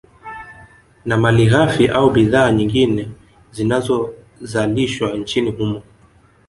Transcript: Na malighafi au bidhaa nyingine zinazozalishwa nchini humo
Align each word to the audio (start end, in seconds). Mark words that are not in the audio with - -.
Na 1.05 1.17
malighafi 1.17 1.87
au 1.91 2.09
bidhaa 2.09 2.51
nyingine 2.51 3.09
zinazozalishwa 3.51 5.11
nchini 5.13 5.51
humo 5.51 5.83